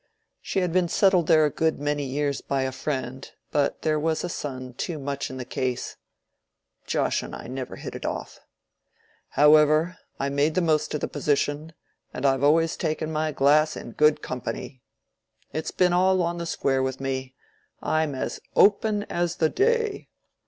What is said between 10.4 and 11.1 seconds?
the most of the